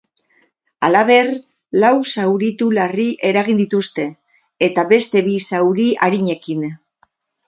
[0.85, 1.27] Halaber,
[1.83, 1.91] lau
[2.21, 4.05] zauritu larri eragin dituzte,
[4.69, 6.65] eta beste bi zauri arinekin.